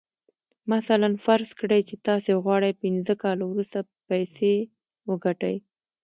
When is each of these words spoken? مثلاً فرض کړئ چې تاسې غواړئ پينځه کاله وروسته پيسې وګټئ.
مثلاً 0.71 1.09
فرض 1.25 1.49
کړئ 1.59 1.81
چې 1.89 1.95
تاسې 2.07 2.31
غواړئ 2.43 2.71
پينځه 2.83 3.13
کاله 3.23 3.43
وروسته 3.47 3.79
پيسې 4.09 4.53
وګټئ. 5.09 5.55